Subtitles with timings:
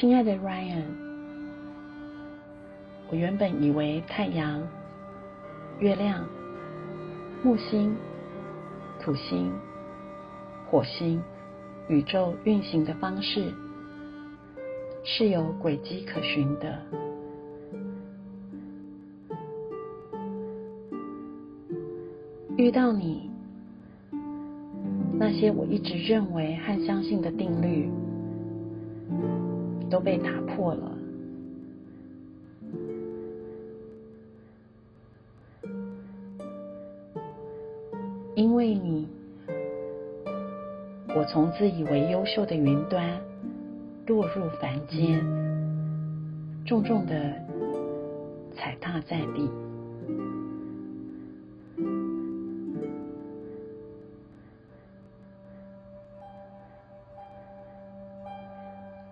[0.00, 0.84] 亲爱的 Ryan，
[3.10, 4.66] 我原本以为太阳、
[5.78, 6.26] 月亮、
[7.44, 7.94] 木星、
[8.98, 9.52] 土星、
[10.70, 11.22] 火星、
[11.90, 13.52] 宇宙运行的方式
[15.04, 16.78] 是有轨迹可循的。
[22.56, 23.30] 遇到你，
[25.18, 27.90] 那些我一直认为和相信的定律。
[29.90, 30.96] 都被打破了，
[38.36, 39.08] 因为你，
[41.14, 43.20] 我从自以为优秀的云端
[44.06, 45.20] 落入凡间，
[46.64, 47.34] 重重的
[48.54, 49.50] 踩踏在地。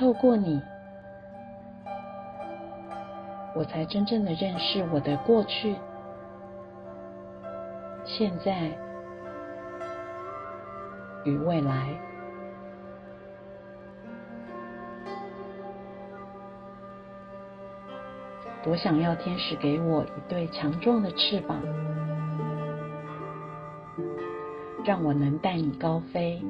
[0.00, 0.58] 透过你，
[3.54, 5.76] 我才真正的认识我的过去、
[8.06, 8.70] 现在
[11.26, 11.90] 与未来。
[18.62, 21.60] 多想要天使给我一对强壮的翅膀，
[24.82, 26.42] 让我能带你高飞。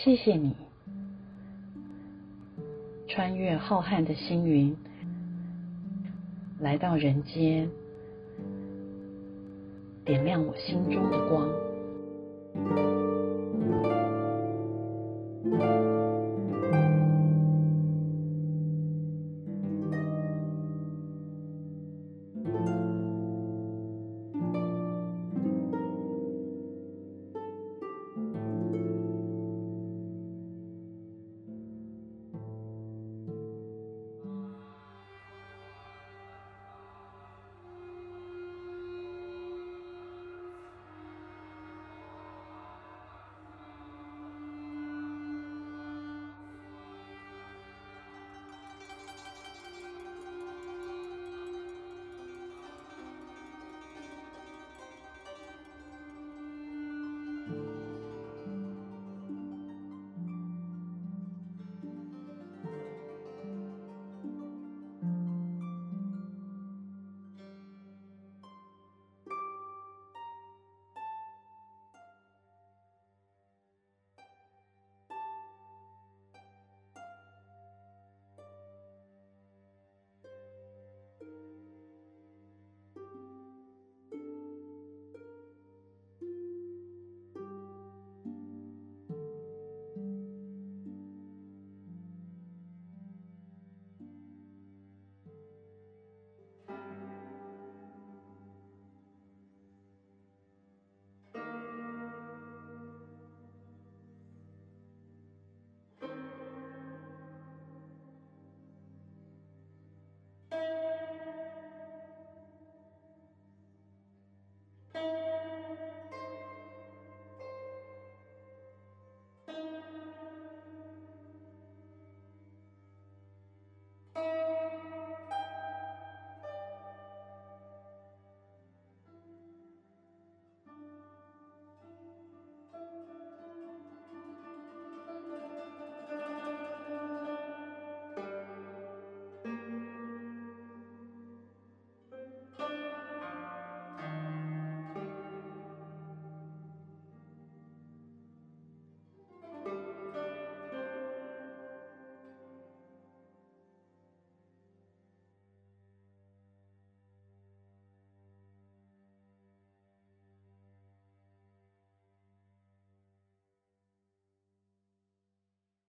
[0.00, 0.54] 谢谢你，
[3.08, 4.76] 穿越浩瀚的星云，
[6.60, 7.68] 来到人间，
[10.04, 11.48] 点亮我心中的光。